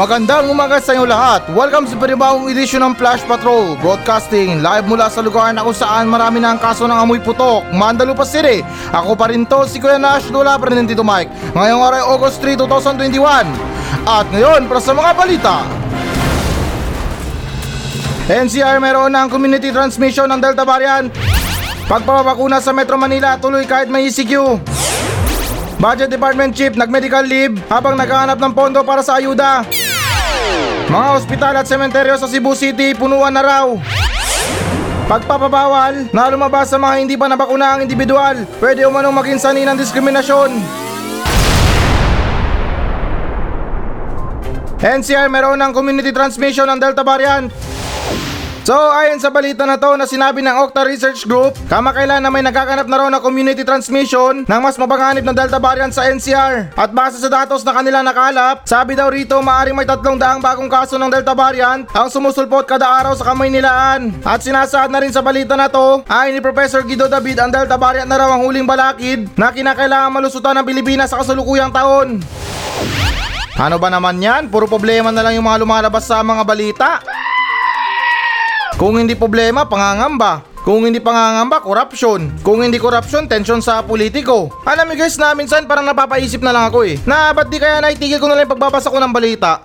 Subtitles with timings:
[0.00, 1.44] Magandang umaga sa inyo lahat.
[1.52, 6.08] Welcome sa panibagong edisyon ng Flash Patrol Broadcasting live mula sa lugar na kung saan
[6.08, 8.64] marami na ang kaso ng amoy putok, Mandalupa City.
[8.96, 11.52] Ako pa rin to, si Kuya Nash Dula pa rin Tito Mike.
[11.52, 13.44] Ngayong araw August 3, 2021.
[14.08, 15.68] At ngayon, para sa mga balita.
[18.24, 21.12] NCR meron ng community transmission ng Delta variant.
[21.92, 24.64] Pagpapakuna sa Metro Manila tuloy kahit may ECQ.
[25.76, 29.68] Budget Department Chief nag-medical leave habang naghahanap ng pondo para sa ayuda.
[30.90, 33.66] Mga ospital at sementeryo sa Cebu City punuan na raw.
[35.10, 39.74] Pagpapabawal na lumabas sa mga hindi pa nabakuna ang individual, pwede umanong maging sani ng
[39.74, 40.50] diskriminasyon.
[44.80, 47.69] NCR meron ng community transmission ng Delta variant.
[48.60, 52.44] So ayon sa balita na to na sinabi ng Okta Research Group, kamakailan na may
[52.44, 56.76] nagkakanap na raw na community transmission ng mas mapanganib na Delta variant sa NCR.
[56.76, 60.68] At base sa datos na kanila nakalap, sabi daw rito maaring may tatlong daang bagong
[60.68, 64.12] kaso ng Delta variant ang sumusulpot kada araw sa kamay nilaan.
[64.28, 67.80] At sinasaad na rin sa balita na to, ayon ni Professor Guido David ang Delta
[67.80, 72.20] variant na raw ang huling balakid na kinakailangan malusutan ng Pilipinas sa kasalukuyang taon.
[73.60, 74.48] Ano ba naman yan?
[74.48, 77.19] Puro problema na lang yung mga lumalabas sa mga balita.
[78.76, 80.44] Kung hindi problema, pangangamba.
[80.60, 82.44] Kung hindi pangangamba, korupsyon.
[82.44, 84.52] Kung hindi korupsyon, tensyon sa politiko.
[84.68, 87.00] Alam mo guys na minsan parang napapaisip na lang ako eh.
[87.08, 89.64] Na ba't di kaya naitigil ko na lang pagbabasa ko ng balita?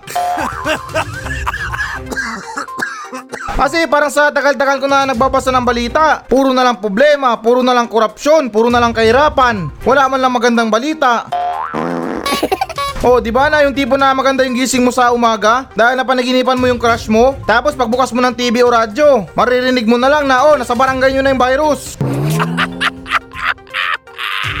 [3.56, 7.72] Kasi parang sa tagal-tagal ko na nagbabasa ng balita, puro na lang problema, puro na
[7.72, 9.72] lang korupsyon, puro na lang kahirapan.
[9.80, 11.24] Wala man lang magandang balita.
[13.06, 16.58] Oh, di ba na yung tipo na maganda yung gising mo sa umaga dahil napanaginipan
[16.58, 17.38] mo yung crush mo?
[17.46, 21.14] Tapos pagbukas mo ng TV o radyo, maririnig mo na lang na oh, nasa barangay
[21.14, 21.94] nyo na yung virus.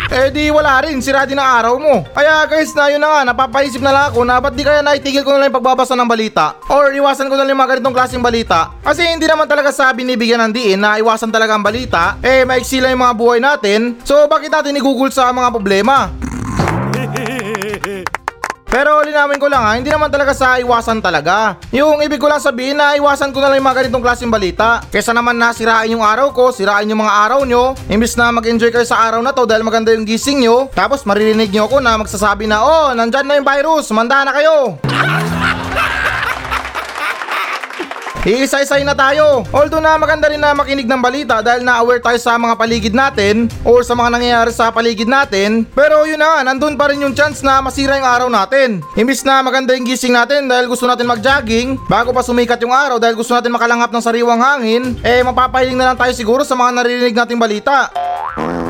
[0.06, 2.06] Eh di wala rin, sira din ang araw mo.
[2.14, 5.26] Kaya guys na yun na nga, napapaisip na lang ako na ba't di kaya naitigil
[5.26, 6.56] ko na lang yung pagbabasa ng balita?
[6.70, 8.70] Or iwasan ko na lang yung mga ganitong klaseng balita?
[8.86, 12.16] Kasi hindi naman talaga sabi ni Bigyan ng diin na iwasan talaga ang balita.
[12.22, 13.98] Eh maiksi lang yung mga buhay natin.
[14.06, 16.08] So bakit natin i-google sa mga problema?
[18.76, 21.56] Pero linawin ko lang ha, hindi naman talaga sa iwasan talaga.
[21.72, 24.84] Yung ibig ko lang sabihin na iwasan ko na lang yung mga ganitong klaseng balita.
[24.92, 27.72] Kesa naman na sirain yung araw ko, sirain yung mga araw nyo.
[27.88, 30.68] Imbis na mag-enjoy kayo sa araw na to dahil maganda yung gising nyo.
[30.76, 34.76] Tapos maririnig nyo ako na magsasabi na, oh, nandyan na yung virus, manda na kayo.
[38.26, 39.46] Iisa-isay na tayo.
[39.54, 43.46] Although na maganda rin na makinig ng balita dahil na-aware tayo sa mga paligid natin
[43.62, 45.62] or sa mga nangyayari sa paligid natin.
[45.62, 48.82] Pero yun na nga, nandun pa rin yung chance na masira yung araw natin.
[48.98, 52.98] Imbis na maganda yung gising natin dahil gusto natin mag-jogging, bago pa sumikat yung araw
[52.98, 56.82] dahil gusto natin makalangap ng sariwang hangin, eh mapapahiling na lang tayo siguro sa mga
[56.82, 57.94] naririnig nating balita.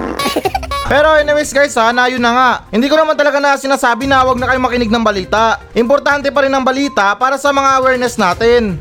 [0.93, 2.50] Pero anyways guys ha, na yun na nga.
[2.69, 5.65] Hindi ko naman talaga na sinasabi na wag na kayo makinig ng balita.
[5.73, 8.77] Importante pa rin ang balita para sa mga awareness natin.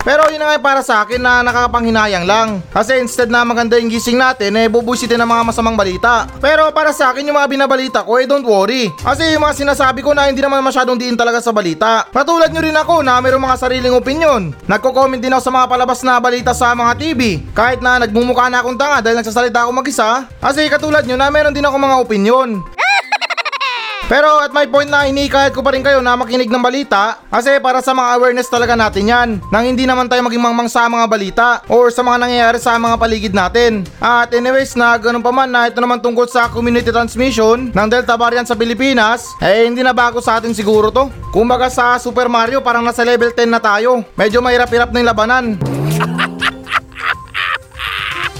[0.00, 2.64] Pero yun na nga para sa akin na nakakapanghinayang lang.
[2.72, 6.24] Kasi instead na maganda yung gising natin, eh bubusitin ng mga masamang balita.
[6.40, 8.88] Pero para sa akin yung mga binabalita ko, eh don't worry.
[8.96, 12.08] Kasi yung mga sinasabi ko na hindi naman masyadong diin talaga sa balita.
[12.08, 14.56] Patulad nyo rin ako na mayroong mga sariling opinion.
[14.64, 17.44] Nagko-comment din ako sa mga palabas na balita sa mga TV.
[17.52, 20.24] Kahit na nagmumukha na akong tanga dahil nagsasalita ako mag-isa.
[20.40, 22.48] Kasi katulad nyo na meron din ako mga opinion.
[24.10, 27.62] Pero at my point na inikahit ko pa rin kayo na makinig ng balita kasi
[27.62, 31.06] para sa mga awareness talaga natin yan nang hindi naman tayo maging mangmang sa mga
[31.06, 33.86] balita or sa mga nangyayari sa mga paligid natin.
[34.02, 38.18] At anyways na ganun pa man na ito naman tungkol sa community transmission ng Delta
[38.18, 41.06] variant sa Pilipinas eh hindi na bago sa atin siguro to.
[41.30, 44.02] Kumbaga sa Super Mario parang nasa level 10 na tayo.
[44.18, 45.44] Medyo mahirap-hirap na yung labanan.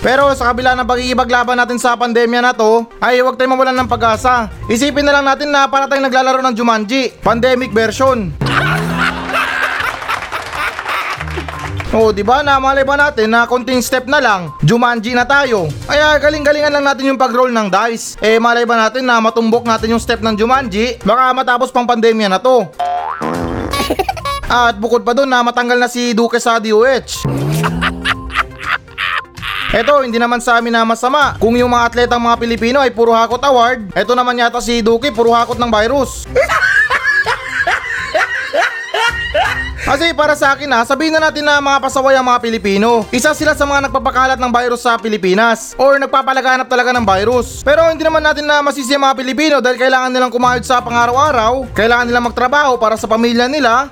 [0.01, 3.89] Pero sa kabila ng pagkikipaglaban natin sa pandemya na to, ay huwag tayong mawalan ng
[3.89, 4.49] pag-asa.
[4.65, 8.33] Isipin na lang natin na para tayong naglalaro ng Jumanji, pandemic version.
[11.93, 12.41] Oo, di ba?
[12.41, 15.69] Namalay ba natin na konting step na lang, Jumanji na tayo.
[15.85, 18.17] Kaya galing-galingan lang natin yung pag-roll ng dice.
[18.25, 22.33] Eh, malay ba natin na matumbok natin yung step ng Jumanji, baka matapos pang pandemya
[22.33, 22.65] na to.
[24.49, 27.50] At bukod pa doon na matanggal na si Duque sa DOH.
[29.71, 31.39] Eto, hindi naman sa amin na masama.
[31.39, 35.15] Kung yung mga atletang mga Pilipino ay puro hakot award, eto naman yata si Duki,
[35.15, 36.27] puro hakot ng virus.
[39.87, 43.07] Kasi para sa akin ha, sabihin na natin na mga pasaway ang mga Pilipino.
[43.15, 47.63] Isa sila sa mga nagpapakalat ng virus sa Pilipinas or nagpapalaganap talaga ng virus.
[47.63, 51.71] Pero hindi naman natin na masisi ang mga Pilipino dahil kailangan nilang kumayod sa pangaraw-araw,
[51.79, 53.91] kailangan nilang magtrabaho para sa pamilya nila,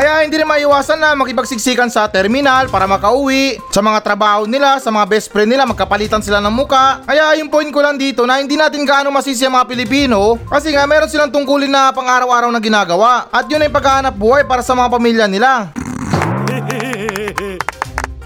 [0.00, 4.88] Kaya hindi rin maiwasan na makipagsiksikan sa terminal para makauwi, sa mga trabaho nila, sa
[4.88, 7.04] mga best friend nila, magkapalitan sila ng muka.
[7.04, 10.72] Kaya yung point ko lang dito na hindi natin gaano masisi ang mga Pilipino kasi
[10.72, 14.64] nga meron silang tungkulin na pang araw-araw na ginagawa at yun ay paghahanap buhay para
[14.64, 15.68] sa mga pamilya nila.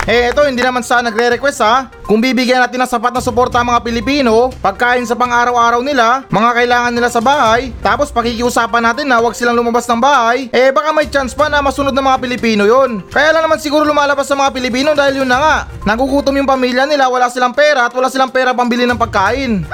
[0.05, 1.89] Eh ito hindi naman sa nagre-request ha.
[2.05, 6.51] Kung bibigyan natin ng sapat na suporta ang mga Pilipino, pagkain sa pang-araw-araw nila, mga
[6.61, 10.93] kailangan nila sa bahay, tapos pakikiusapan natin na huwag silang lumabas ng bahay, eh baka
[10.93, 13.01] may chance pa na masunod ng mga Pilipino yon.
[13.09, 15.57] Kaya lang naman siguro lumalabas sa mga Pilipino dahil yun na nga,
[15.89, 19.65] nagugutom yung pamilya nila, wala silang pera at wala silang pera pambili ng pagkain.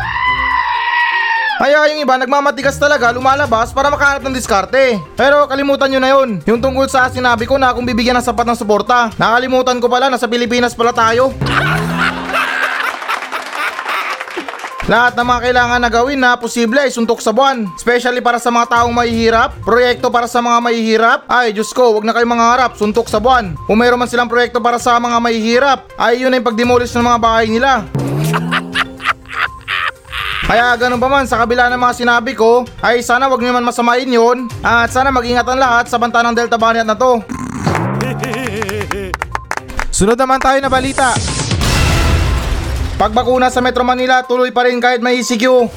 [1.60, 4.96] Kaya yung iba nagmamatigas talaga lumalabas para makahanap ng diskarte.
[5.12, 6.40] Pero kalimutan nyo na yun.
[6.48, 9.12] Yung tungkol sa sinabi ko na kung bibigyan ng sapat ng suporta.
[9.20, 11.36] Nakalimutan ko pala na sa Pilipinas pala tayo.
[14.90, 17.68] Lahat ng mga kailangan na gawin na posible ay suntok sa buwan.
[17.76, 21.28] Especially para sa mga taong mahihirap, proyekto para sa mga mahihirap.
[21.28, 23.52] Ay, Diyos ko, wag na kayong mangarap, suntok sa buwan.
[23.68, 27.20] Kung mayroon man silang proyekto para sa mga mahihirap, ay yun ay pagdemolish ng mga
[27.20, 27.84] bahay nila.
[30.50, 33.62] Kaya ganun pa man sa kabila ng mga sinabi ko ay sana wag niyo man
[33.62, 37.22] masamain yon at sana mag-ingat ang lahat sa banta ng Delta Variant na to.
[39.94, 41.14] Sunod naman tayo na balita.
[42.98, 45.70] Pagbakuna sa Metro Manila tuloy pa rin kahit may ECQ.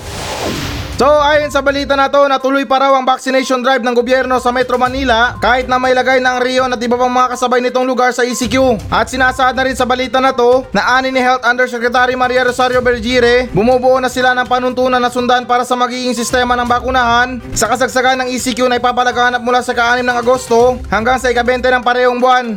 [1.04, 4.56] So ayon sa balita na to, natuloy pa raw ang vaccination drive ng gobyerno sa
[4.56, 8.16] Metro Manila kahit na may lagay ng Rio at iba pang mga kasabay nitong lugar
[8.16, 8.80] sa ECQ.
[8.88, 12.80] At sinasaad na rin sa balita na to na ani ni Health Undersecretary Maria Rosario
[12.80, 17.68] Bergire, bumubuo na sila ng panuntunan na sundan para sa magiging sistema ng bakunahan sa
[17.68, 22.24] kasagsagan ng ECQ na ipapalaganap mula sa ka-6 ng Agosto hanggang sa ika-20 ng parehong
[22.24, 22.56] buwan.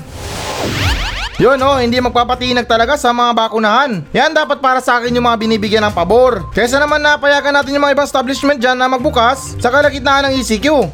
[1.37, 4.09] Yun oh, hindi magpapatinag talaga sa mga bakunahan.
[4.17, 6.49] Yan dapat para sa akin yung mga binibigyan ng pabor.
[6.57, 10.89] Kesa naman napayagan natin yung mga ibang establishment dyan na magbukas sa kalagitnaan ng ECQ.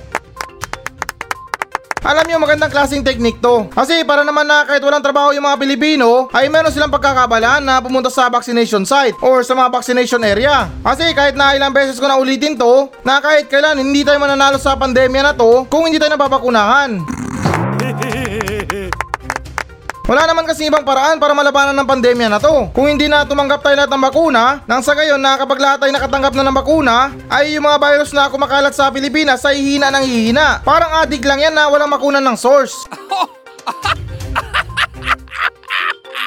[2.02, 3.70] Alam nyo, magandang klaseng technique to.
[3.70, 7.78] Kasi para naman na kahit walang trabaho yung mga Pilipino, ay meron silang pagkakabalaan na
[7.78, 10.66] pumunta sa vaccination site or sa mga vaccination area.
[10.82, 14.58] Kasi kahit na ilang beses ko na ulitin to, na kahit kailan hindi tayo mananalo
[14.58, 17.22] sa pandemya na to kung hindi tayo nababakunahan.
[20.02, 22.74] Wala naman kasi ibang paraan para malabanan ng pandemya na to.
[22.74, 25.94] Kung hindi na tumanggap tayo lahat ng bakuna, nang sa gayon na kapag lahat tayo
[25.94, 30.02] nakatanggap na ng bakuna, ay yung mga virus na kumakalat sa Pilipinas ay hihina ng
[30.02, 30.58] hihina.
[30.66, 32.82] Parang adik lang yan na walang makunan ng source.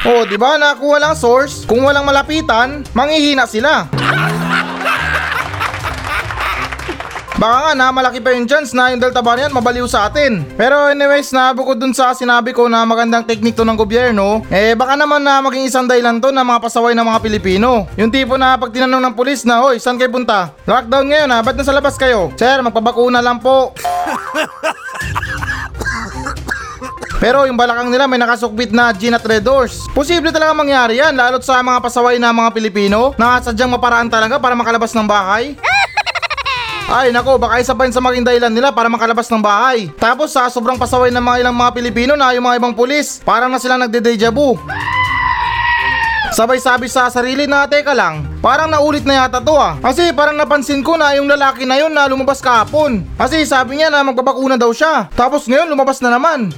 [0.06, 0.54] Oh, di ba?
[0.54, 1.66] Nakuha lang source.
[1.66, 3.90] Kung walang malapitan, manghihina sila.
[7.36, 10.48] Baka nga na malaki pa yung chance na yung Delta variant mabaliw sa atin.
[10.56, 14.72] Pero anyways na bukod dun sa sinabi ko na magandang teknik to ng gobyerno, eh
[14.72, 17.92] baka naman na maging isang dahilan to na mga pasaway ng mga Pilipino.
[18.00, 20.56] Yung tipo na pag tinanong ng pulis na, Hoy, saan kayo punta?
[20.64, 22.32] Lockdown ngayon ha, ba't nasa labas kayo?
[22.40, 23.76] Sir, magpabakuna lang po.
[27.20, 29.84] Pero yung balakang nila may nakasukbit na Gin at Red Doors.
[29.92, 34.40] Posible talaga mangyari yan, lalo't sa mga pasaway na mga Pilipino na sadyang maparaan talaga
[34.40, 35.56] para makalabas ng bahay.
[36.86, 39.90] Ay nako, baka isa pa yun sa maging dahilan nila para makalabas ng bahay.
[39.98, 43.50] Tapos sa sobrang pasaway ng mga ilang mga Pilipino na yung mga ibang pulis, parang
[43.50, 44.54] na sila nagde-deja vu.
[46.30, 49.82] Sabay sabi sa sarili na teka lang, parang naulit na yata to ah.
[49.82, 53.02] Kasi parang napansin ko na yung lalaki na yun na lumabas kahapon.
[53.18, 55.10] Kasi sabi niya na magbabakuna daw siya.
[55.18, 56.54] Tapos ngayon lumabas na naman.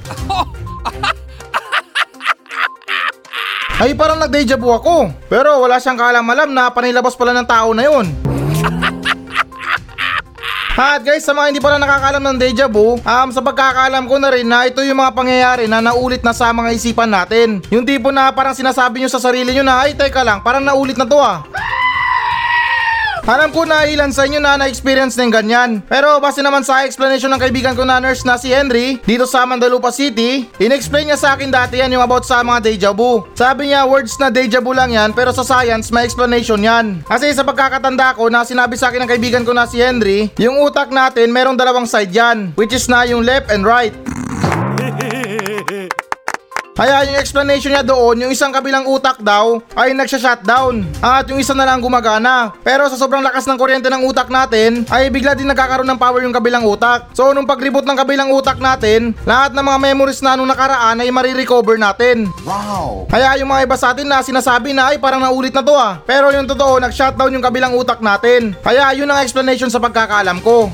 [3.79, 5.13] Ay parang nag-deja vu ako.
[5.31, 8.26] Pero wala siyang kaalam-alam na panilabas pala ng tao na yun.
[10.77, 14.29] At guys, sa mga hindi pala nakakaalam ng deja vu, um, sa pagkakaalam ko na
[14.29, 17.65] rin na ito yung mga pangyayari na naulit na sa mga isipan natin.
[17.74, 20.93] Yung tipo na parang sinasabi nyo sa sarili nyo na, ay teka lang, parang naulit
[20.93, 21.41] na to ah.
[23.27, 25.84] Alam ko na ilan sa inyo na na-experience ng ganyan.
[25.84, 29.43] Pero base naman sa explanation ng kaibigan ko na nurse na si Henry dito sa
[29.43, 33.27] Mandalupa City, in-explain niya sa akin dati yan yung about sa mga deja vu.
[33.36, 37.03] Sabi niya words na deja vu lang yan pero sa science may explanation yan.
[37.03, 40.63] Kasi sa pagkakatanda ko na sinabi sa akin ng kaibigan ko na si Henry, yung
[40.63, 43.91] utak natin merong dalawang side yan, which is na yung left and right.
[46.77, 51.57] Kaya yung explanation niya doon, yung isang kabilang utak daw ay nagsha-shutdown at yung isa
[51.57, 52.53] na lang gumagana.
[52.62, 56.22] Pero sa sobrang lakas ng kuryente ng utak natin, ay bigla din nagkakaroon ng power
[56.22, 57.10] yung kabilang utak.
[57.17, 61.10] So nung pag-reboot ng kabilang utak natin, lahat ng mga memories na nung nakaraan ay
[61.10, 62.29] marirecover natin.
[62.46, 63.10] Wow!
[63.10, 65.98] Kaya yung mga iba sa atin na sinasabi na ay parang naulit na to ah.
[66.05, 68.53] Pero yung totoo, nag-shutdown yung kabilang utak natin.
[68.62, 70.69] Kaya yun ang explanation sa pagkakaalam ko.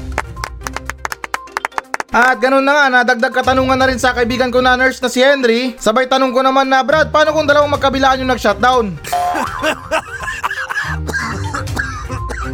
[2.14, 5.18] At ganun na nga, nadagdag katanungan na rin sa kaibigan ko na nurse na si
[5.18, 5.74] Henry.
[5.82, 8.86] Sabay tanong ko naman na, Brad, paano kung dalawang magkabilaan yung nag-shutdown?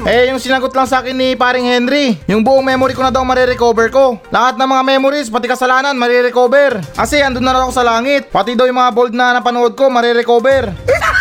[0.08, 3.20] Eh, yung sinagot lang sa akin ni paring Henry, yung buong memory ko na daw
[3.28, 4.16] marirecover ko.
[4.32, 6.80] Lahat ng mga memories, pati kasalanan, marirecover.
[6.96, 8.32] Kasi andun na raw ako sa langit.
[8.32, 10.72] Pati daw yung mga bold na napanood ko, marirecover.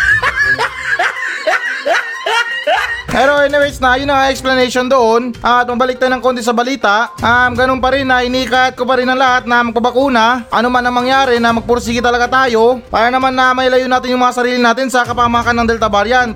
[3.19, 5.35] Pero anyways na, yun ang explanation doon.
[5.43, 7.11] At mabalik tayo ng konti sa balita.
[7.19, 10.47] Um, ganun pa rin na inikat ko pa rin ang lahat na magpabakuna.
[10.47, 12.79] Ano man ang mangyari na magpursige talaga tayo.
[12.87, 16.31] Para naman na may layo natin yung mga sarili natin sa kapamakan ng Delta variant.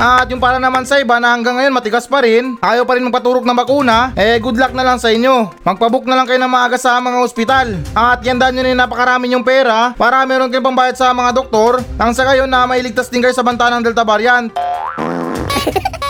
[0.00, 3.04] At yung para naman sa iba na hanggang ngayon matigas pa rin, ayaw pa rin
[3.04, 5.52] magpaturok ng bakuna, eh good luck na lang sa inyo.
[5.60, 7.76] Magpabook na lang kayo ng maaga sa mga ospital.
[7.92, 11.84] At yandaan nyo na yung napakarami yung pera para meron kayong pambayad sa mga doktor
[12.00, 14.48] nang sa kayo na mailigtas din kayo sa banta ng Delta variant.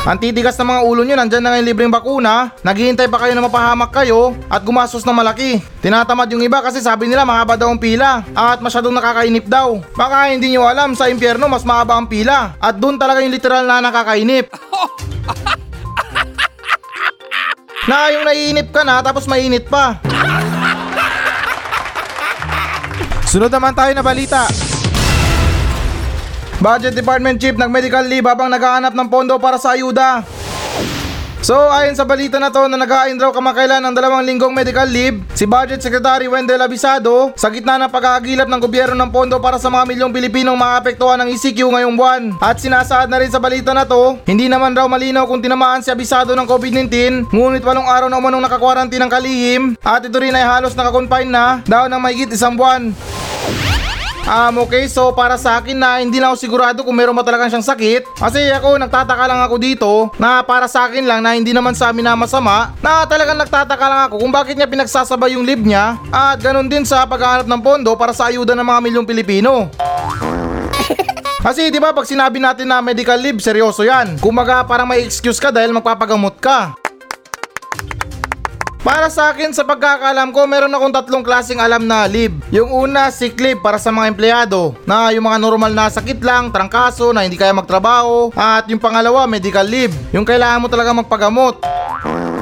[0.00, 3.44] Ang titigas ng mga ulo nyo, nandyan na ngayon libreng bakuna, naghihintay pa kayo na
[3.44, 5.60] mapahamak kayo at gumastos ng malaki.
[5.84, 9.76] Tinatamad yung iba kasi sabi nila mahaba daw ang pila at masyadong nakakainip daw.
[9.92, 13.68] Baka hindi nyo alam, sa impyerno mas mahaba ang pila at doon talaga yung literal
[13.68, 14.48] na nakakainip.
[17.92, 20.00] na yung naiinip ka na tapos mainit pa.
[23.28, 24.48] Sunod naman tayo na balita.
[26.60, 30.20] Budget Department Chief nag-medical leave habang naghahanap ng pondo para sa ayuda.
[31.40, 35.24] So ayon sa balita na to na nag-aain raw kamakailan ng dalawang linggong medical leave,
[35.32, 39.72] si Budget Secretary Wendell Abisado sa gitna ng pag-aagilap ng gobyerno ng pondo para sa
[39.72, 42.22] mga milyong Pilipinong maapektuhan ng ECQ ngayong buwan.
[42.44, 45.88] At sinasaad na rin sa balita na to, hindi naman raw malinaw kung tinamaan si
[45.88, 50.44] Abisado ng COVID-19, ngunit walong araw na umanong nakakwarantin ng kalihim at ito rin ay
[50.44, 52.92] halos nakakonfine na daw ng mahigit isang buwan.
[54.30, 57.50] Um, okay, so para sa akin na hindi na ako sigurado kung meron ba talagang
[57.50, 58.14] siyang sakit.
[58.14, 59.90] Kasi ako, nagtataka lang ako dito
[60.22, 63.86] na para sa akin lang na hindi naman sa amin na masama na talagang nagtataka
[63.90, 67.58] lang ako kung bakit niya pinagsasabay yung leave niya at ganun din sa paghahanap ng
[67.58, 69.66] pondo para sa ayuda ng mga milyong Pilipino.
[71.44, 74.14] Kasi 'di ba pag sinabi natin na medical leave, seryoso 'yan.
[74.22, 76.79] Kumaga parang may excuse ka dahil magpapagamot ka.
[78.90, 82.34] Para sa akin, sa pagkakalam ko, meron akong tatlong klaseng alam na leave.
[82.50, 86.50] Yung una, sick leave para sa mga empleyado, na yung mga normal na sakit lang,
[86.50, 88.34] trangkaso, na hindi kaya magtrabaho.
[88.34, 91.62] At yung pangalawa, medical leave, yung kailangan mo talaga magpagamot.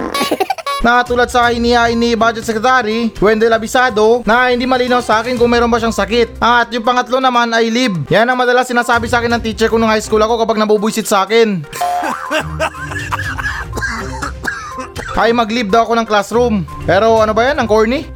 [0.88, 5.52] na tulad sa inihain ni Budget Secretary, Wendell Abisado, na hindi malinaw sa akin kung
[5.52, 6.40] meron ba siyang sakit.
[6.40, 8.09] At yung pangatlo naman ay leave.
[8.09, 11.05] Yan ang madalas sinasabi sa akin ng teacher ko nung high school ako kapag nabubuisit
[11.05, 11.61] sa akin.
[15.18, 16.62] ay mag-leave daw ako ng classroom.
[16.87, 17.58] Pero ano ba yan?
[17.58, 18.06] Ang corny?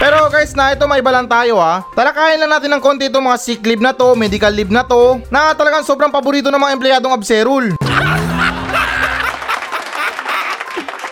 [0.00, 1.86] Pero guys na ito may balang tayo ha.
[1.94, 5.22] Talakayin lang natin ng konti itong mga sick leave na to, medical leave na to,
[5.30, 7.76] na talagang sobrang paborito ng mga empleyadong abserul.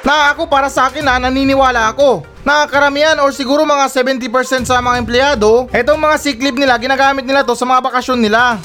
[0.08, 4.80] na ako para sa akin na naniniwala ako na karamihan or siguro mga 70% sa
[4.80, 8.56] mga empleyado, itong mga sick leave nila ginagamit nila to sa mga bakasyon nila.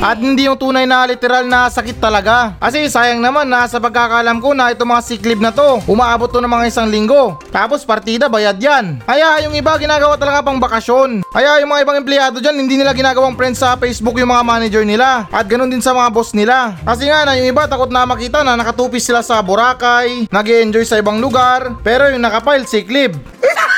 [0.00, 2.56] At hindi yung tunay na literal na sakit talaga.
[2.58, 6.28] Kasi sayang naman na sa pagkakalam ko na itong mga sick leave na to, umaabot
[6.28, 7.38] to ng mga isang linggo.
[7.52, 9.00] Tapos partida bayad yan.
[9.04, 11.22] Kaya yung iba ginagawa talaga pang bakasyon.
[11.28, 14.84] Kaya yung mga ibang empleyado dyan hindi nila ginagawang friends sa Facebook yung mga manager
[14.86, 15.26] nila.
[15.28, 16.78] At ganun din sa mga boss nila.
[16.84, 20.86] Kasi nga na yung iba takot na makita na nakatupis sila sa Boracay, nag enjoy
[20.86, 23.16] sa ibang lugar, pero yung nakapile sick leave.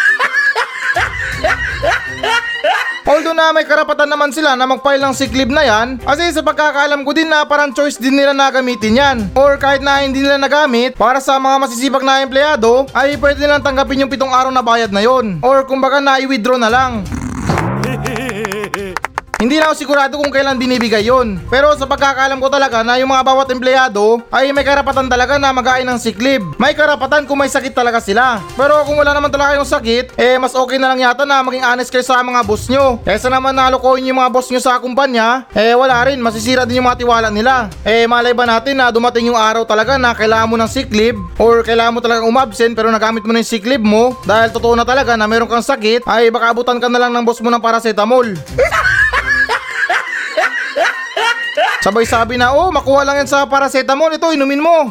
[3.07, 6.43] Although na may karapatan naman sila na mag-file ng sick leave na yan, kasi sa
[6.43, 9.17] pagkakaalam ko din na parang choice din nila na gamitin yan.
[9.39, 13.63] Or kahit na hindi nila nagamit, para sa mga masisipag na empleyado, ay pwede nilang
[13.63, 15.39] tanggapin yung pitong araw na bayad na yon.
[15.39, 17.07] Or kumbaga na i-withdraw na lang.
[19.37, 21.37] Hindi na ako sigurado kung kailan binibigay yon.
[21.52, 25.52] Pero sa pagkakalam ko talaga na yung mga bawat empleyado ay may karapatan talaga na
[25.52, 26.40] mag ng sick leave.
[26.57, 28.40] May karapatan kung may sakit talaga sila.
[28.57, 31.69] Pero kung wala naman talaga yung sakit, eh mas okay na lang yata na maging
[31.69, 32.97] honest kayo sa mga boss nyo.
[33.05, 36.88] Kesa naman nalukoyin yung mga boss nyo sa kumpanya, eh wala rin, masisira din yung
[36.88, 37.69] mga tiwala nila.
[37.85, 41.21] Eh malay ba natin na dumating yung araw talaga na kailangan mo ng sick leave
[41.37, 44.73] or kailangan mo talagang umabsent pero nagamit mo na yung sick leave mo dahil totoo
[44.73, 47.52] na talaga na meron kang sakit ay baka abutan ka na lang ng boss mo
[47.52, 48.33] ng paracetamol.
[51.87, 54.11] Sabay sabi na, oh, makuha lang yan sa paracetamol.
[54.11, 54.90] Ito, inumin mo.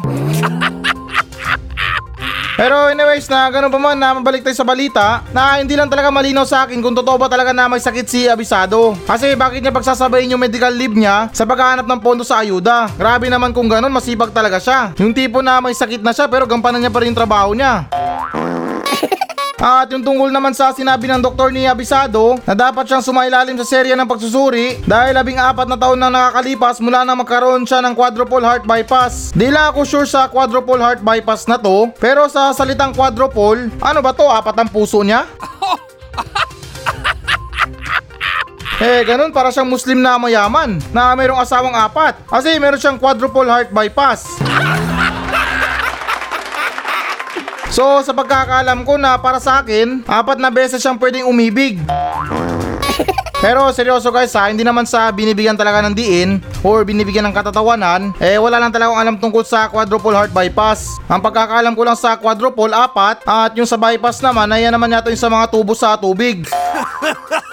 [2.56, 6.08] Pero anyways na ganun pa man na mabalik tayo sa balita na hindi lang talaga
[6.08, 8.96] malinaw sa akin kung totoo ba talaga na may sakit si Abisado.
[9.04, 12.88] Kasi bakit niya pagsasabayin yung medical leave niya sa paghahanap ng pondo sa ayuda?
[12.96, 14.96] Grabe naman kung ganun, masibag talaga siya.
[14.96, 17.92] Yung tipo na may sakit na siya pero gampanan niya pa rin yung trabaho niya.
[19.56, 23.64] At yung tungkol naman sa sinabi ng doktor ni Abisado na dapat siyang sumailalim sa
[23.64, 27.96] serya ng pagsusuri dahil labing apat na taon na nakakalipas mula na magkaroon siya ng
[27.96, 29.32] quadruple heart bypass.
[29.32, 33.98] Di lang ako sure sa quadruple heart bypass na to pero sa salitang quadruple, ano
[34.04, 34.28] ba to?
[34.28, 35.24] Apat ang puso niya?
[38.76, 42.20] Eh, ganun para siyang Muslim na mayaman na mayroong asawang apat.
[42.28, 44.36] Kasi meron siyang quadruple heart bypass.
[47.76, 51.76] So, sa pagkakaalam ko na para sa akin, apat na beses siyang pwedeng umibig.
[53.36, 58.16] Pero seryoso guys ha, hindi naman sa binibigyan talaga ng diin or binibigyan ng katatawanan,
[58.16, 60.96] eh wala lang talaga alam tungkol sa quadruple heart bypass.
[61.04, 64.96] Ang pagkakaalam ko lang sa quadruple, apat, at yung sa bypass naman, ay yan naman
[64.96, 66.48] yata yung sa mga tubo sa tubig.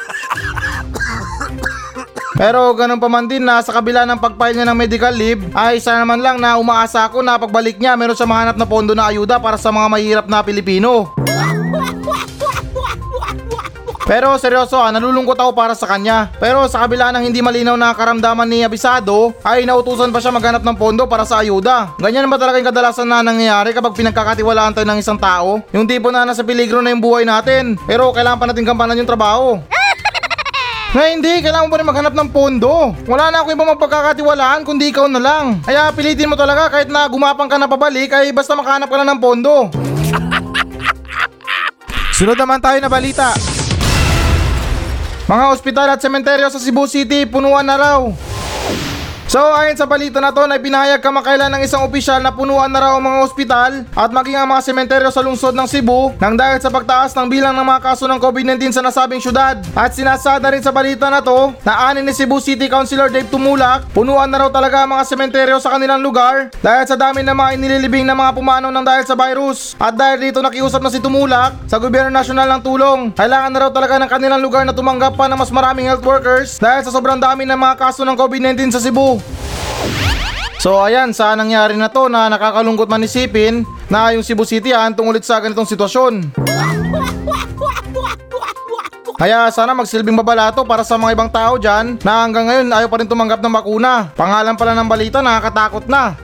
[2.43, 5.79] Pero ganun pa man din na sa kabila ng pagpile niya ng medical leave ay
[5.79, 9.07] isa naman lang na umaasa ako na pagbalik niya meron siya mahanap na pondo na
[9.07, 11.15] ayuda para sa mga mahirap na Pilipino.
[14.03, 16.35] Pero seryoso ah, nalulungkot ako para sa kanya.
[16.35, 20.67] Pero sa kabila ng hindi malinaw na karamdaman ni Abisado, ay nautusan pa siya maghanap
[20.67, 21.95] ng pondo para sa ayuda.
[21.95, 25.63] Ganyan ba talaga yung kadalasan na nangyayari kapag pinagkakatiwalaan tayo ng isang tao?
[25.71, 29.07] Yung tipo na nasa peligro na yung buhay natin, pero kailangan pa natin gampanan yung
[29.07, 29.63] trabaho.
[30.93, 32.93] Na hindi, kailangan mo pa rin maghanap ng pondo.
[33.09, 35.57] Wala na ako ibang mapagkakatiwalaan kundi ikaw na lang.
[35.65, 39.09] Kaya pilitin mo talaga kahit na gumapang ka na pabalik ay basta makahanap ka lang
[39.09, 39.73] ng pondo.
[42.17, 43.33] Sunod naman tayo na balita.
[45.25, 47.99] Mga ospital at sementeryo sa Cebu City punuan na raw.
[49.33, 52.85] So ayon sa balita na to na pinahayag kamakailan ng isang opisyal na punuan na
[52.85, 56.61] raw ang mga ospital at maging ang mga sementeryo sa lungsod ng Cebu nang dahil
[56.61, 59.57] sa pagtaas ng bilang ng mga kaso ng COVID-19 sa nasabing syudad.
[59.73, 63.89] At sinasada rin sa balita na to na anin ni Cebu City Councilor Dave Tumulak,
[63.89, 67.49] punuan na raw talaga ang mga sementeryo sa kanilang lugar dahil sa dami ng mga
[67.57, 69.73] inililibing ng mga pumanaw ng dahil sa virus.
[69.81, 73.71] At dahil dito nakiusap na si Tumulak sa gobyerno nasyonal ng tulong, kailangan na raw
[73.73, 77.17] talaga ng kanilang lugar na tumanggap pa ng mas maraming health workers dahil sa sobrang
[77.17, 79.22] dami ng mga kaso ng COVID-19 sa Cebu.
[80.63, 85.11] So ayan, sa nangyari na to na nakakalungkot man isipin na yung Cebu City aantong
[85.11, 86.31] ulit sa ganitong sitwasyon.
[89.19, 92.87] Kaya sana magsilbing babala to para sa mga ibang tao dyan na hanggang ngayon ayaw
[92.87, 94.11] pa rin tumanggap ng bakuna.
[94.15, 96.15] Pangalan pala ng balita nakakatakot na.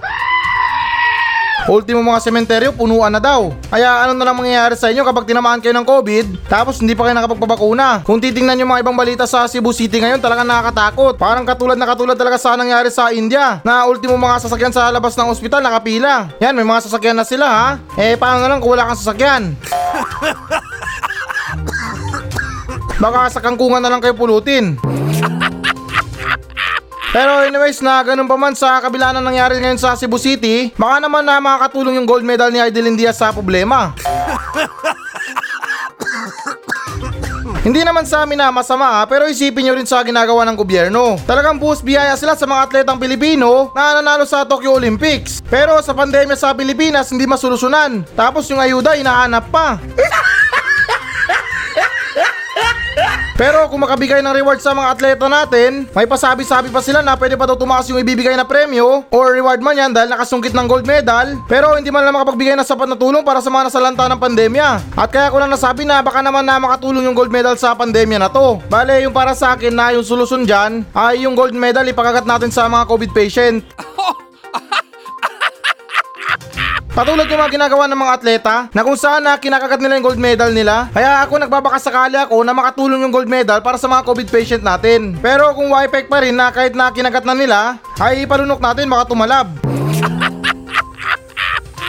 [1.70, 3.54] Ultimo mga sementeryo, punuan na daw.
[3.70, 7.06] Kaya ano na lang mangyayari sa inyo kapag tinamaan kayo ng COVID, tapos hindi pa
[7.06, 8.02] kayo nakapagpabakuna.
[8.02, 11.22] Kung titingnan nyo mga ibang balita sa Cebu City ngayon, talaga nakakatakot.
[11.22, 15.14] Parang katulad na katulad talaga sa nangyari sa India, na ultimo mga sasakyan sa labas
[15.14, 16.34] ng ospital nakapila.
[16.42, 17.78] Yan, may mga sasakyan na sila ha.
[18.02, 19.54] Eh, paano na lang kung wala kang sasakyan?
[23.00, 24.74] Baka sa kangkungan na lang kayo pulutin.
[27.10, 31.02] Pero anyways na ganun pa man sa kabila na nangyari ngayon sa Cebu City, baka
[31.02, 33.90] naman na makakatulong yung gold medal ni Idolin Diaz sa problema.
[37.60, 41.20] Hindi naman sa amin na masama ha, pero isipin nyo rin sa ginagawa ng gobyerno.
[41.28, 45.42] Talagang buhos biyaya sila sa mga atletang Pilipino na nanalo sa Tokyo Olympics.
[45.50, 48.06] Pero sa pandemya sa Pilipinas hindi masolusyonan.
[48.16, 49.76] Tapos yung ayuda inahanap pa.
[53.40, 57.40] Pero kung makabigay ng reward sa mga atleta natin, may pasabi-sabi pa sila na pwede
[57.40, 60.84] pa daw tumaas yung ibibigay na premyo or reward man yan dahil nakasungkit ng gold
[60.84, 61.40] medal.
[61.48, 64.84] Pero hindi man lang makapagbigay ng sapat na tulong para sa mga nasalanta ng pandemya.
[64.92, 68.20] At kaya ko lang nasabi na baka naman na makatulong yung gold medal sa pandemya
[68.20, 68.60] na to.
[68.68, 72.52] Bale, yung para sa akin na yung solusyon dyan ay yung gold medal ipakagat natin
[72.52, 73.64] sa mga COVID patient.
[76.90, 80.22] Patulad yung mga ginagawa ng mga atleta na kung saan na kinakagat nila yung gold
[80.22, 80.90] medal nila.
[80.90, 85.14] Kaya ako nagbabakasakali ako na makatulong yung gold medal para sa mga COVID patient natin.
[85.22, 87.60] Pero kung YPEC pa rin na kahit na kinagat na nila,
[88.02, 89.48] ay ipalunok natin baka tumalab.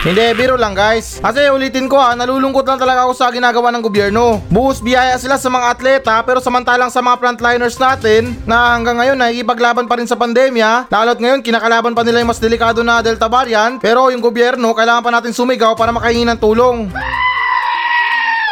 [0.01, 1.21] Hindi, biro lang guys.
[1.21, 4.41] Kasi ulitin ko ha, nalulungkot lang talaga ako sa ginagawa ng gobyerno.
[4.49, 9.13] Buhos biyaya sila sa mga atleta pero samantalang sa mga frontliners natin na hanggang ngayon
[9.13, 13.29] nakikipaglaban pa rin sa pandemya, lalo't ngayon kinakalaban pa nila yung mas delikado na Delta
[13.29, 16.89] variant pero yung gobyerno kailangan pa natin sumigaw para makahingi ng tulong.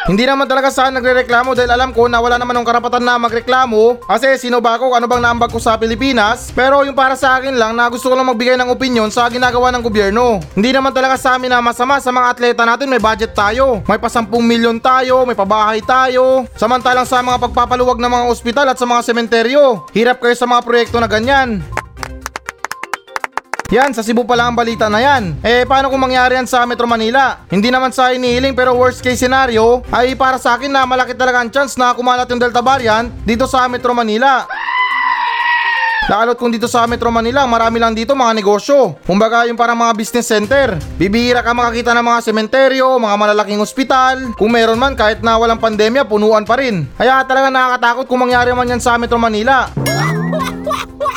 [0.09, 4.01] Hindi naman talaga saan nagrereklamo dahil alam ko na wala naman ng karapatan na magreklamo.
[4.09, 6.49] Kasi sino ba ako, ano bang naambag ko sa Pilipinas?
[6.49, 9.69] Pero yung para sa akin lang na gusto ko lang magbigay ng opinion sa ginagawa
[9.69, 10.41] ng gobyerno.
[10.57, 12.01] Hindi naman talaga sa amin na masama.
[12.01, 16.49] Sa mga atleta natin may budget tayo, may pa 10 milyon tayo, may pabahay tayo,
[16.57, 20.65] samantalang sa mga pagpapaluwag ng mga ospital at sa mga sementeryo, hirap kayo sa mga
[20.65, 21.61] proyekto na ganyan.
[23.69, 25.37] Yan, sa Cebu pa lang ang balita na yan.
[25.45, 27.45] Eh, paano kung mangyari yan sa Metro Manila?
[27.53, 31.37] Hindi naman sa inihiling pero worst case scenario ay para sa akin na malaki talaga
[31.37, 34.49] ang chance na kumalat yung Delta variant dito sa Metro Manila.
[36.09, 38.97] Lalo't kung dito sa Metro Manila, marami lang dito mga negosyo.
[39.05, 40.81] Kumbaga yung parang mga business center.
[40.97, 44.33] Bibihira ka makakita ng mga sementeryo, mga malalaking ospital.
[44.33, 46.89] Kung meron man kahit na walang pandemya, punuan pa rin.
[46.97, 49.69] Kaya talaga nakakatakot kung mangyari man yan sa Metro Manila.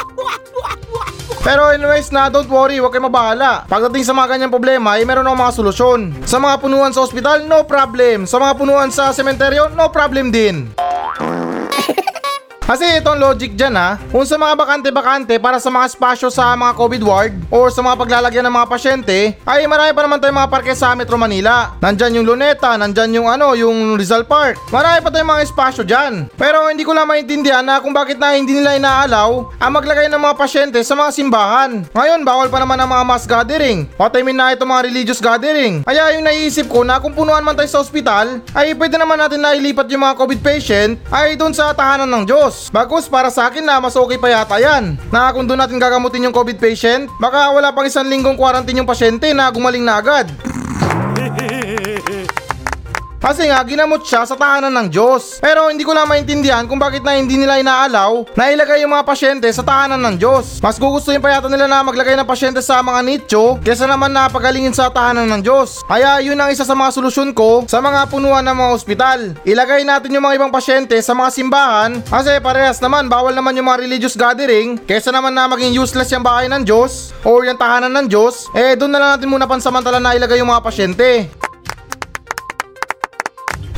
[1.42, 3.66] Pero anyways na, don't worry, huwag kayo mabahala.
[3.66, 6.00] Pagdating sa mga ganyang problema, ay meron akong mga solusyon.
[6.22, 8.30] Sa mga punuan sa ospital, no problem.
[8.30, 10.70] Sa mga punuan sa sementeryo, no problem din.
[12.62, 16.72] Kasi itong logic dyan ha, kung sa mga bakante-bakante para sa mga espasyo sa mga
[16.78, 20.52] COVID ward or sa mga paglalagyan ng mga pasyente, ay marami pa naman tayong mga
[20.52, 21.74] parke sa Metro Manila.
[21.82, 24.62] Nandyan yung Luneta, nandyan yung ano, yung Rizal Park.
[24.70, 26.30] Marami pa tayong mga espasyo dyan.
[26.38, 30.22] Pero hindi ko lang maintindihan na kung bakit na hindi nila inaalaw ang maglagay ng
[30.22, 31.82] mga pasyente sa mga simbahan.
[31.90, 33.90] Ngayon, bawal pa naman ang mga mass gathering.
[33.98, 35.82] What I mean na ito mga religious gathering.
[35.82, 39.42] Kaya yung naiisip ko na kung punuan man tayo sa ospital, ay pwede naman natin
[39.42, 42.61] na ilipat yung mga COVID patient ay doon sa tahanan ng Diyos.
[42.70, 45.00] Bagkus para sa akin na mas okay pa yata yan.
[45.10, 48.86] Na kung doon natin gagamutin yung COVID patient, baka wala pang isang linggong quarantine yung
[48.86, 50.30] pasyente na gumaling na agad.
[53.22, 55.38] Kasi nga, ginamot siya sa tahanan ng Diyos.
[55.38, 59.06] Pero hindi ko lang maintindihan kung bakit na hindi nila inaalaw na ilagay yung mga
[59.06, 60.58] pasyente sa tahanan ng Diyos.
[60.58, 64.26] Mas gugustuhin pa yata nila na maglagay ng pasyente sa mga nicho kesa naman na
[64.26, 65.86] pagalingin sa tahanan ng Diyos.
[65.86, 69.20] Kaya yun ang isa sa mga solusyon ko sa mga punuan ng mga ospital.
[69.46, 73.70] Ilagay natin yung mga ibang pasyente sa mga simbahan kasi parehas naman bawal naman yung
[73.70, 77.94] mga religious gathering kesa naman na maging useless yung bahay ng Diyos or yung tahanan
[78.02, 81.30] ng Diyos eh doon na lang natin muna pansamantala na ilagay yung mga pasyente.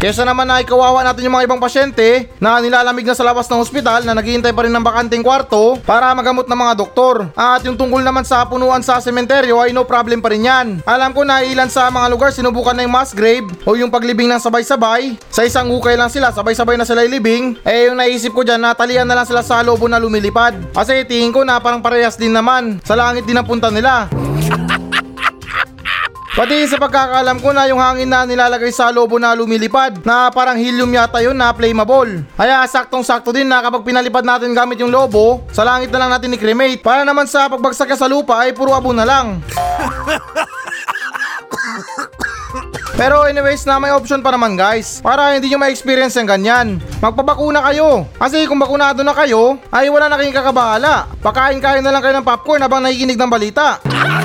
[0.04, 3.56] Kesa naman na ikawawa natin yung mga ibang pasyente na nilalamig na sa labas ng
[3.56, 7.32] ospital na naghihintay pa rin ng bakanting kwarto para magamot ng mga doktor.
[7.32, 10.84] At yung tungkol naman sa punuan sa sementeryo ay no problem pa rin yan.
[10.84, 14.28] Alam ko na ilan sa mga lugar sinubukan na yung mass grave o yung paglibing
[14.28, 15.16] ng sabay-sabay.
[15.32, 17.56] Sa isang ukay lang sila, sabay-sabay na sila ilibing.
[17.64, 20.52] Eh yung naisip ko dyan, natalian na lang sila sa lobo na lumilipad.
[20.76, 22.76] Kasi tingin ko na parang parehas din naman.
[22.84, 24.12] Sa langit din ang punta nila.
[26.34, 30.58] Pati sa pagkakalam ko na yung hangin na nilalagay sa lobo na lumilipad na parang
[30.58, 32.26] helium yata yun na flammable.
[32.34, 36.10] Kaya saktong sakto din na kapag pinalipad natin gamit yung lobo, sa langit na lang
[36.10, 36.82] natin i-cremate.
[36.82, 39.38] Para naman sa pagbagsak sa lupa ay puro abo na lang.
[42.98, 47.58] Pero anyways na may option pa naman guys Para hindi nyo ma-experience yung ganyan Magpabakuna
[47.66, 52.14] kayo Kasi kung bakunado na kayo Ay wala na kayong kakabahala Pakain-kain na lang kayo
[52.14, 53.82] ng popcorn habang nakikinig ng balita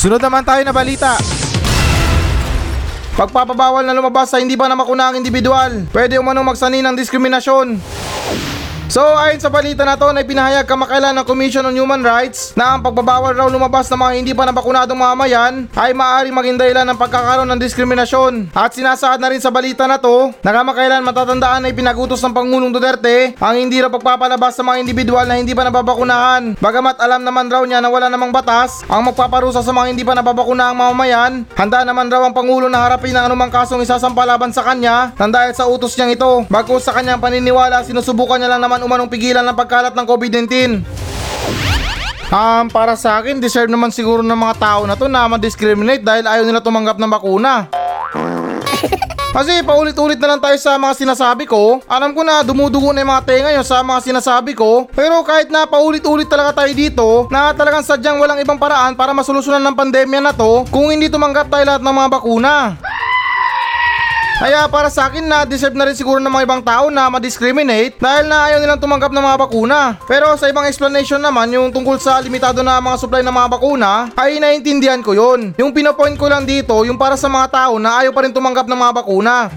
[0.00, 1.20] Sunod naman tayo na balita.
[3.20, 7.76] Pagpapabawal na lumabas sa hindi pa namakuna ang individual, pwede umanong magsani ng diskriminasyon.
[8.90, 12.74] So ayon sa balita na to na ipinahayag kamakailan ng Commission on Human Rights na
[12.74, 16.98] ang pagbabawal raw lumabas ng mga hindi pa nabakunadong mamamayan ay maaaring maging dahilan ng
[16.98, 18.50] pagkakaroon ng diskriminasyon.
[18.50, 22.74] At sinasaad na rin sa balita na to na kamakailan matatandaan na ipinagutos ng Pangulong
[22.74, 26.58] Duterte ang hindi raw pagpapalabas sa mga individual na hindi pa nababakunahan.
[26.58, 30.18] Bagamat alam naman raw niya na wala namang batas ang magpaparusa sa mga hindi pa
[30.18, 35.14] nababakunahang mamamayan, handa naman raw ang Pangulo na harapin ang anumang kasong isasampalaban sa kanya
[35.14, 36.42] nang dahil sa utos niyang ito.
[36.50, 40.50] Bago sa kanyang paniniwala, sinusubukan niya lang naman umanong pigilan ng pagkalat ng COVID-19.
[42.30, 46.24] Um, para sa akin, deserve naman siguro ng mga tao na to na ma-discriminate dahil
[46.30, 47.66] ayaw nila tumanggap ng bakuna.
[49.34, 51.78] Kasi paulit-ulit na lang tayo sa mga sinasabi ko.
[51.86, 54.90] Alam ko na dumudugo na yung mga tenga nyo sa mga sinasabi ko.
[54.90, 59.62] Pero kahit na paulit-ulit talaga tayo dito, na talagang sadyang walang ibang paraan para masolusyonan
[59.70, 62.54] ng pandemya na to kung hindi tumanggap tayo lahat ng mga bakuna.
[64.40, 68.00] Kaya para sa akin na deserve na rin siguro ng mga ibang tao na ma-discriminate
[68.00, 70.00] dahil na ayaw nilang tumanggap ng mga bakuna.
[70.08, 74.08] Pero sa ibang explanation naman yung tungkol sa limitado na mga supply ng mga bakuna
[74.16, 75.52] ay naiintindihan ko yon.
[75.60, 78.64] Yung pinopoint ko lang dito yung para sa mga tao na ayaw pa rin tumanggap
[78.64, 79.52] ng mga bakuna.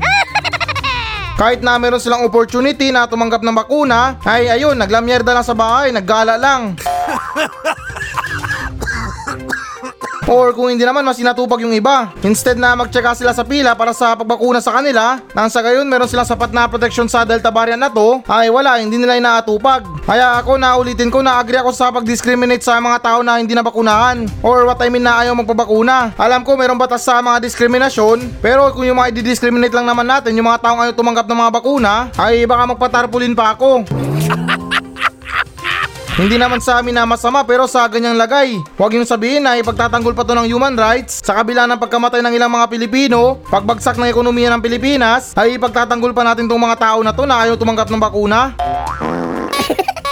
[1.39, 5.95] Kahit na meron silang opportunity na tumanggap ng bakuna, ay ayun, naglamyerda lang sa bahay,
[5.95, 6.75] naggala lang.
[10.27, 12.15] Or kung hindi naman mas sinatupag yung iba.
[12.23, 16.07] Instead na magtsaka sila sa pila para sa pagbakuna sa kanila, nang sa gayon meron
[16.07, 19.83] silang sapat na protection sa Delta variant na to, ay wala, hindi nila inaatupag.
[20.07, 23.51] Kaya ako na ulitin ko na agree ako sa pag-discriminate sa mga tao na hindi
[23.51, 24.27] nabakunahan.
[24.39, 26.15] Or what I mean na ayaw magpabakuna.
[26.15, 30.35] Alam ko meron batas sa mga diskriminasyon, pero kung yung mga i-discriminate lang naman natin,
[30.39, 33.83] yung mga taong ayaw tumanggap ng mga bakuna, ay baka magpatarpulin pa ako.
[36.13, 38.61] Hindi naman sa amin na masama pero sa ganyang lagay.
[38.77, 42.37] Huwag yung sabihin na ipagtatanggol pa to ng human rights sa kabila ng pagkamatay ng
[42.37, 47.01] ilang mga Pilipino, pagbagsak ng ekonomiya ng Pilipinas, ay ipagtatanggol pa natin tong mga tao
[47.01, 48.53] na to na ayaw tumanggap ng bakuna.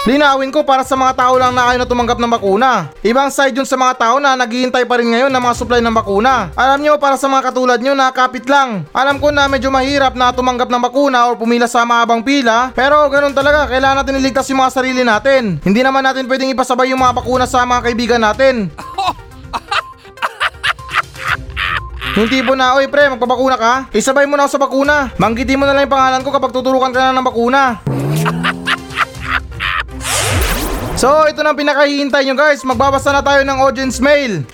[0.02, 2.90] Linawin ko para sa mga tao lang na ayaw na tumanggap ng bakuna.
[3.06, 5.94] Ibang side yun sa mga tao na naghihintay pa rin ngayon ng mga supply ng
[5.94, 6.50] bakuna.
[6.58, 8.82] Alam nyo para sa mga katulad nyo na kapit lang.
[8.90, 12.74] Alam ko na medyo mahirap na tumanggap ng bakuna o pumila sa mahabang pila.
[12.74, 15.62] Pero ganun talaga, kailangan natin iligtas yung mga sarili natin.
[15.62, 18.54] Hindi naman natin pwedeng ipasabay yung mga bakuna sa mga kaibigan natin.
[22.12, 23.74] Yung tipo na, oy pre, magpabakuna ka?
[23.96, 24.96] Isabay mo na ako sa bakuna.
[25.16, 27.80] Manggitin mo na lang yung pangalan ko kapag tuturukan ka na ng bakuna.
[31.02, 32.62] So, ito na ang pinakahihintay nyo guys.
[32.62, 34.46] Magbabasa na tayo ng audience mail.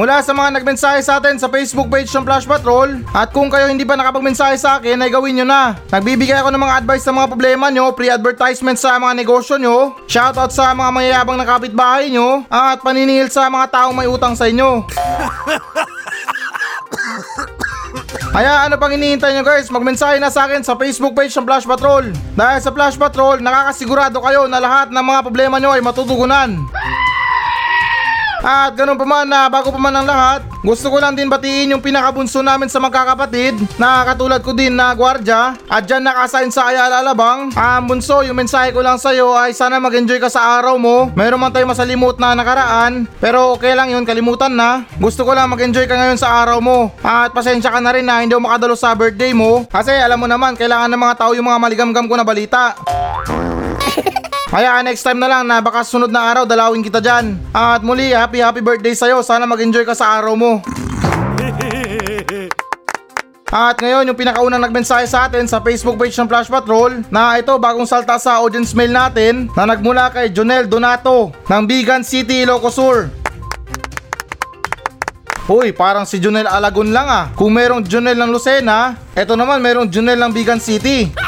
[0.00, 3.68] Mula sa mga nagmensahe sa atin sa Facebook page ng Flash Patrol at kung kayo
[3.68, 5.76] hindi pa nakapagmensahe sa akin ay gawin nyo na.
[5.92, 10.00] Nagbibigay ako ng mga advice sa mga problema nyo, free advertisement sa mga negosyo nyo,
[10.08, 14.48] shoutout sa mga mayayabang na kapitbahay nyo, at paniningil sa mga taong may utang sa
[14.48, 14.82] inyo.
[18.34, 21.70] Kaya ano pang iniintay nyo guys, magmensahe na sa akin sa Facebook page ng Flash
[21.70, 22.10] Patrol.
[22.34, 26.58] Dahil sa Flash Patrol, nakakasigurado kayo na lahat ng mga problema nyo ay matutugunan.
[28.44, 31.72] At ganun pa man na bago pa man ang lahat, gusto ko lang din batiin
[31.72, 36.68] yung pinakabunso namin sa magkakapatid na katulad ko din na gwardya at dyan nakasign sa
[36.68, 37.56] Ayala Alabang.
[37.56, 41.08] Ang bunso, yung mensahe ko lang sa'yo ay sana mag-enjoy ka sa araw mo.
[41.16, 44.84] Meron man tayo masalimut na nakaraan, pero okay lang yun, kalimutan na.
[45.00, 46.92] Gusto ko lang mag-enjoy ka ngayon sa araw mo.
[47.00, 49.64] At pasensya ka na rin na hindi ako makadalo sa birthday mo.
[49.72, 52.76] Kasi alam mo naman, kailangan ng mga tao yung mga maligamgam ko na balita.
[54.54, 57.34] Kaya next time na lang na baka sunod na araw dalawin kita dyan.
[57.50, 59.18] At muli, happy happy birthday sa'yo.
[59.26, 60.62] Sana mag-enjoy ka sa araw mo.
[63.50, 67.50] At ngayon, yung pinakaunang nagmensahe sa atin sa Facebook page ng Flash Patrol na ito
[67.58, 72.78] bagong salta sa audience mail natin na nagmula kay Jonel Donato ng Bigan City, Ilocos
[72.78, 73.10] Sur.
[75.50, 77.24] Uy, parang si Jonel Alagon lang ah.
[77.34, 81.23] Kung merong Jonel ng Lucena, eto naman merong Jonel ng Bigan City.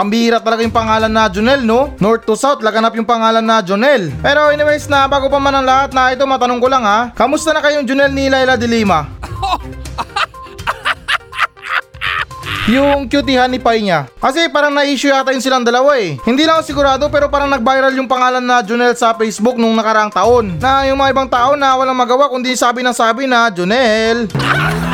[0.00, 1.92] Pambihira talaga yung pangalan na Jonel, no?
[2.00, 4.08] North to South, laganap yung pangalan na Jonel.
[4.24, 7.12] Pero anyways na, bago pa man ang lahat na ito, matanong ko lang ha.
[7.12, 9.12] Kamusta na kayong Jonel ni Laila de Lima?
[12.80, 14.08] yung cutihan ni Pai niya.
[14.16, 16.16] Kasi parang na-issue yata yung silang dalawa eh.
[16.24, 20.08] Hindi lang ako sigurado pero parang nag-viral yung pangalan na Jonel sa Facebook nung nakaraang
[20.08, 20.56] taon.
[20.56, 24.32] Na yung mga ibang tao na walang magawa kundi sabi ng sabi na Jonel.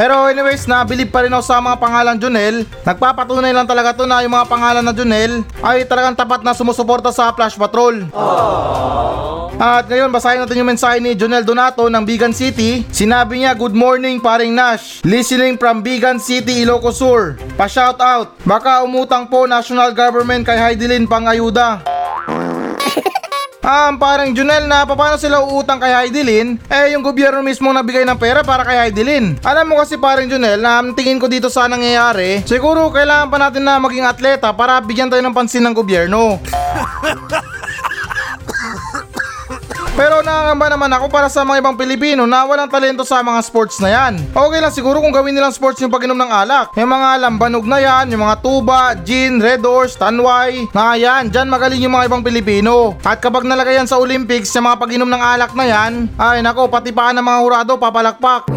[0.00, 2.64] Pero anyways, nabilib pa rin ako sa mga pangalan Junel.
[2.88, 7.12] Nagpapatunay lang talaga to na yung mga pangalan na Junel ay talagang tapat na sumusuporta
[7.12, 8.08] sa Flash Patrol.
[9.60, 12.80] At ngayon, basahin natin yung mensahe ni Jonel Donato ng Bigan City.
[12.88, 15.04] Sinabi niya, Good morning paring Nash.
[15.04, 17.36] Listening from Bigan City, Ilocos Sur.
[17.60, 18.32] Pa-shout out.
[18.48, 21.89] Baka umutang po national government kay Heidelin pang ayuda.
[23.60, 26.56] Ah, parang Junel na paano sila uutang kay Heidelin?
[26.72, 29.36] Eh, yung gobyerno mismo nagbigay ng pera para kay Heidelin.
[29.44, 33.36] Alam mo kasi parang Junel na ang tingin ko dito sa nangyayari, siguro kailangan pa
[33.36, 36.40] natin na maging atleta para bigyan tayo ng pansin ng gobyerno.
[40.00, 43.76] Pero nangangamba naman ako para sa mga ibang Pilipino na walang talento sa mga sports
[43.84, 44.16] na yan.
[44.32, 46.72] Okay lang siguro kung gawin nilang sports yung pag-inom ng alak.
[46.72, 51.52] Yung mga lambanog na yan, yung mga tuba, gin, red horse, tanway, na yan, dyan
[51.52, 52.96] magaling yung mga ibang Pilipino.
[53.04, 56.72] At kapag nalagay yan sa Olympics, sa mga pag-inom ng alak na yan, ay nako,
[56.72, 58.48] pati pa ng mga hurado papalakpak.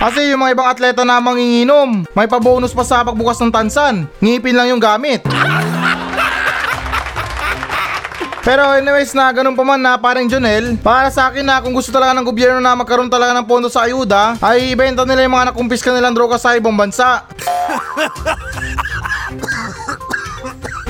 [0.00, 4.08] Kasi yung mga ibang atleta na manginginom, may pabonus pa sa pagbukas ng tansan.
[4.24, 5.20] Ngipin lang yung gamit.
[8.44, 11.88] Pero anyways na ganun pa man na parang Jonel, para sa akin na kung gusto
[11.88, 15.48] talaga ng gobyerno na magkaroon talaga ng pondo sa ayuda, ay ibenta nila yung mga
[15.48, 17.24] nakumpiska nilang droga sa ibang bansa.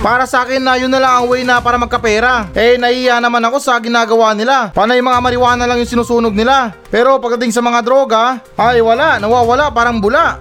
[0.05, 2.53] Para sa akin na yun na lang ang way na para magkapera.
[2.53, 4.69] Eh nahiya naman ako sa ginagawa nila.
[4.69, 6.77] Panay mga marijuana lang yung sinusunog nila.
[6.93, 10.37] Pero pagdating sa mga droga, ay wala, nawawala parang bula.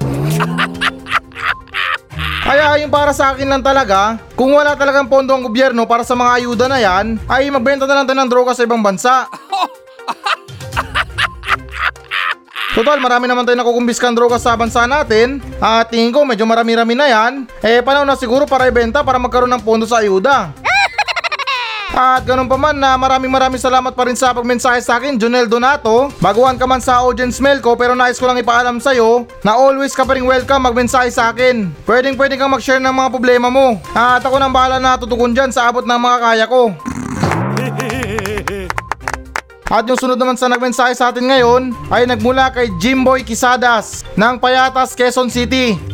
[2.54, 6.14] Kaya yung para sa akin lang talaga, kung wala talagang pondo ang gobyerno para sa
[6.14, 9.26] mga ayuda na yan, ay magbenta na lang tayo ng droga sa ibang bansa.
[12.78, 15.42] Total, marami naman tayo nakukumbiskan droga sa bansa natin.
[15.58, 17.50] At tingin ko medyo marami-rami na yan.
[17.66, 20.54] Eh, panahon na siguro para ibenta para magkaroon ng pondo sa ayuda.
[21.92, 25.52] At ganun pa man na maraming maraming salamat pa rin sa pagmensahe sa akin, Jonel
[25.52, 26.08] Donato.
[26.24, 29.92] Baguhan ka man sa audience mail ko pero nais ko lang ipaalam sa'yo na always
[29.92, 31.68] ka pa rin welcome magmensahe sa akin.
[31.84, 33.76] Pwedeng pwedeng kang mag-share ng mga problema mo.
[33.92, 36.72] At ako nang bahala na tutugon dyan sa abot ng mga kaya ko.
[39.74, 44.38] At yung sunod naman sa nagmensahe sa atin ngayon ay nagmula kay Jimboy Kisadas ng
[44.38, 45.93] Payatas, Quezon City.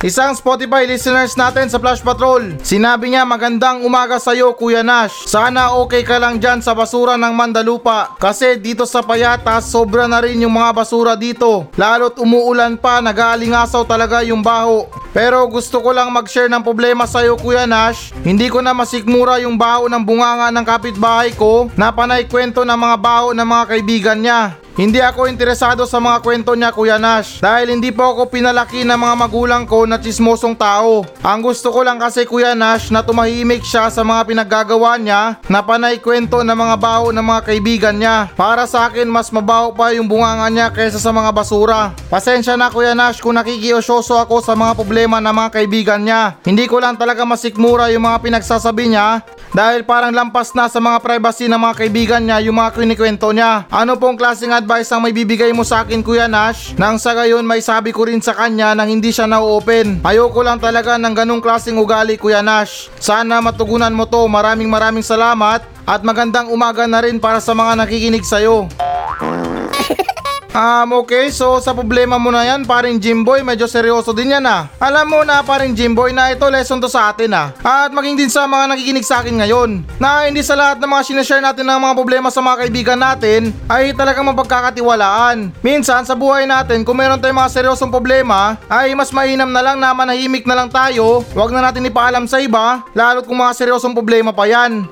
[0.00, 2.56] Isang Spotify listeners natin sa Flash Patrol.
[2.64, 5.28] Sinabi niya magandang umaga sa iyo Kuya Nash.
[5.28, 8.16] Sana okay ka lang dyan sa basura ng Mandalupa.
[8.16, 11.68] Kasi dito sa Payatas sobra na rin yung mga basura dito.
[11.76, 14.88] Lalo't umuulan pa nag-aalingasaw talaga yung baho.
[15.12, 18.16] Pero gusto ko lang mag-share ng problema sa iyo Kuya Nash.
[18.24, 22.78] Hindi ko na masikmura yung baho ng bunganga ng kapitbahay ko na panay kwento ng
[22.80, 24.56] mga baho ng mga kaibigan niya.
[24.78, 28.94] Hindi ako interesado sa mga kwento niya Kuya Nash dahil hindi po ako pinalaki ng
[28.94, 31.02] mga magulang ko na chismosong tao.
[31.26, 35.58] Ang gusto ko lang kasi Kuya Nash na tumahimik siya sa mga pinaggagawa niya na
[35.58, 38.30] panay kwento ng mga baho ng mga kaibigan niya.
[38.38, 41.90] Para sa akin mas mabaho pa yung bunganga niya kaysa sa mga basura.
[42.06, 46.38] Pasensya na Kuya Nash kung nakikiosyoso ako sa mga problema ng mga kaibigan niya.
[46.46, 51.02] Hindi ko lang talaga masikmura yung mga pinagsasabi niya dahil parang lampas na sa mga
[51.02, 53.66] privacy ng mga kaibigan niya yung mga kinikwento niya.
[53.66, 56.76] Ano pong klaseng advice ang may bibigay mo sa akin Kuya Nash?
[56.76, 60.04] Nang sa gayon may sabi ko rin sa kanya nang hindi siya na-open.
[60.04, 62.92] Ayoko lang talaga ng ganong klaseng ugali Kuya Nash.
[63.00, 64.28] Sana matugunan mo to.
[64.28, 68.68] Maraming maraming salamat at magandang umaga na rin para sa mga nakikinig sa'yo.
[70.50, 74.66] Um, okay, so sa problema mo na yan, paring Jimboy, medyo seryoso din yan ah.
[74.82, 77.54] Alam mo na paring Jimboy na ito lesson to sa atin ah.
[77.62, 79.86] At maging din sa mga nakikinig sa akin ngayon.
[80.02, 83.54] Na hindi sa lahat ng mga sinashare natin ng mga problema sa mga kaibigan natin
[83.70, 85.54] ay talagang mapagkakatiwalaan.
[85.62, 89.78] Minsan sa buhay natin, kung meron tayong mga seryosong problema, ay mas mainam na lang
[89.78, 91.22] na manahimik na lang tayo.
[91.30, 94.82] Huwag na natin ipaalam sa iba, lalo't kung mga seryosong problema pa yan.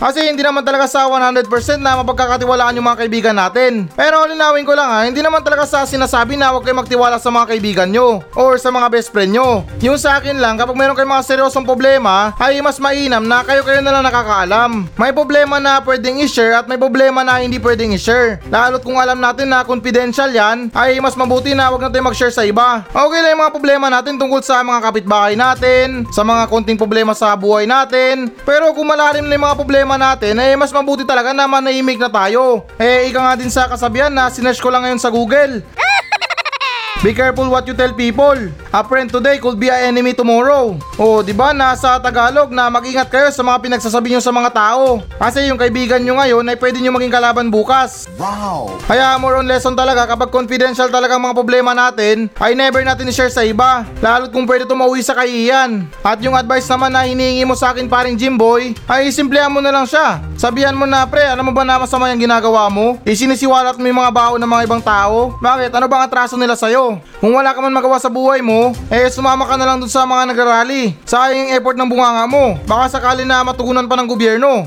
[0.00, 1.44] Kasi hindi naman talaga sa 100%
[1.76, 3.84] na mapagkakatiwalaan yung mga kaibigan natin.
[3.92, 7.28] Pero linawin ko lang ha, hindi naman talaga sa sinasabi na huwag kayo magtiwala sa
[7.28, 9.60] mga kaibigan nyo or sa mga best friend nyo.
[9.84, 13.84] Yung sa akin lang, kapag meron kayong mga seryosong problema, ay mas mainam na kayo-kayo
[13.84, 14.88] na lang nakakaalam.
[14.96, 18.40] May problema na pwedeng i-share at may problema na hindi pwedeng i-share.
[18.48, 22.48] Lalo't kung alam natin na confidential yan, ay mas mabuti na huwag natin mag-share sa
[22.48, 22.88] iba.
[22.88, 27.12] Okay lang yung mga problema natin tungkol sa mga kapitbahay natin, sa mga konting problema
[27.12, 28.32] sa buhay natin.
[28.48, 32.12] Pero kung malalim na yung mga problema natin, eh mas mabuti talaga na manahimik na
[32.12, 32.68] tayo.
[32.76, 35.64] Eh ika nga din sa kasabihan na sinearch ko lang ngayon sa Google.
[37.00, 38.36] Be careful what you tell people.
[38.76, 40.76] A friend today could be a enemy tomorrow.
[41.00, 45.00] O, di ba nasa Tagalog na mag-ingat kayo sa mga pinagsasabi nyo sa mga tao.
[45.16, 48.04] Kasi yung kaibigan nyo ngayon ay pwede nyo maging kalaban bukas.
[48.20, 48.76] Wow!
[48.84, 53.08] Kaya more on lesson talaga kapag confidential talaga ang mga problema natin ay never natin
[53.08, 53.88] i-share sa iba.
[54.04, 55.88] Lalo kung pwede tumauwi sa kay Ian.
[56.04, 59.72] At yung advice naman na hinihingi mo sa akin paring Jimboy ay simplehan mo na
[59.72, 60.20] lang siya.
[60.36, 63.00] Sabihan mo na pre, alam mo ba na masama yung ginagawa mo?
[63.08, 65.32] Isinisiwalat mo yung mga bao ng mga ibang tao?
[65.40, 65.72] Bakit?
[65.72, 66.89] Ano bang atraso nila sa'yo?
[67.22, 70.08] Kung wala ka man magawa sa buhay mo, eh sumama ka na lang dun sa
[70.08, 70.96] mga nagrarally.
[71.06, 72.58] Sayang yung effort ng bunganga mo.
[72.66, 74.66] Baka sakali na matugunan pa ng gobyerno.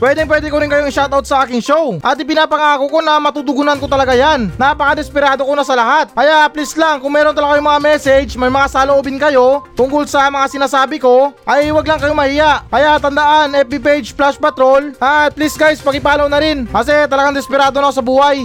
[0.00, 2.00] Pwede pwede ko rin kayong shoutout sa aking show.
[2.00, 4.48] At ipinapangako ko na matutugunan ko talaga yan.
[4.56, 6.14] Napaka-desperado ko na sa lahat.
[6.16, 10.32] Kaya please lang, kung meron talaga kayong mga message, may mga saloobin kayo tungkol sa
[10.32, 12.64] mga sinasabi ko, ay wag lang kayong mahiya.
[12.72, 14.96] Kaya tandaan, FB page Flash Patrol.
[14.96, 16.64] At please guys, pakipollow na rin.
[16.64, 18.36] Kasi talagang desperado na ako sa buhay.